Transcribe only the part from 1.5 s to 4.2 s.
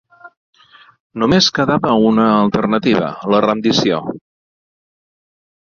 quedava una alternativa la rendició.